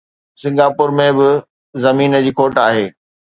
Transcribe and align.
Singapore 0.41 0.89
۾ 0.99 1.07
به 1.17 1.27
زمين 1.83 2.11
جي 2.25 2.31
کوٽ 2.37 2.53
آهي. 2.67 2.85